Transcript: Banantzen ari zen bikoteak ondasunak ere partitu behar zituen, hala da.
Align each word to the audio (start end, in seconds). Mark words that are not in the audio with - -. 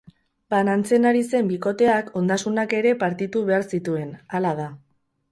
Banantzen 0.51 1.03
ari 1.09 1.19
zen 1.33 1.51
bikoteak 1.51 2.09
ondasunak 2.21 2.73
ere 2.77 2.93
partitu 3.03 3.43
behar 3.51 3.67
zituen, 3.75 4.09
hala 4.39 4.55
da. 4.61 4.67